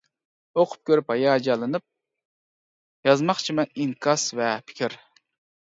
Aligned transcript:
ئۇقۇپ-كۆرۈپ 0.61 1.13
ھاياجانلىنىپ، 1.13 1.85
يازماقچىمەن 3.09 3.73
ئىنكاس 3.85 4.29
ۋە 4.41 4.53
پىكىر. 4.71 4.99